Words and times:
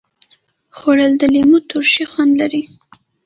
خوړل 0.77 1.13
د 1.17 1.23
لیمو 1.33 1.59
ترشي 1.69 2.05
خوند 2.11 2.33
لري 2.41 2.61